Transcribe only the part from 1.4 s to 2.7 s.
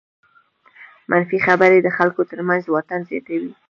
خبرې د خلکو تر منځ